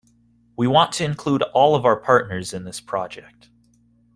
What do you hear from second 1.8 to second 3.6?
our partners in this project.